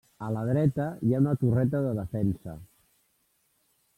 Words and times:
A 0.27 0.27
la 0.35 0.43
dreta 0.45 0.87
hi 1.09 1.13
ha 1.17 1.19
una 1.25 1.33
torreta 1.43 1.83
de 1.87 1.93
defensa. 1.99 2.57